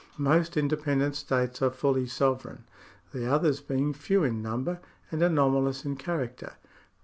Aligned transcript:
Most 0.17 0.57
inde 0.57 0.71
pendent 0.83 1.13
states 1.15 1.61
are 1.61 1.69
fully 1.69 2.07
sovereign, 2.07 2.63
the 3.13 3.31
others 3.31 3.61
being 3.61 3.93
few 3.93 4.23
in 4.23 4.41
number 4.41 4.79
and 5.11 5.21
anomalous 5.21 5.85
in 5.85 5.95
character. 5.95 6.53